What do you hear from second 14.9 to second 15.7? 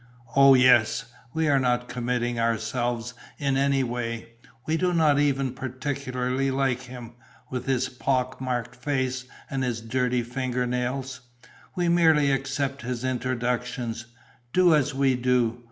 we do.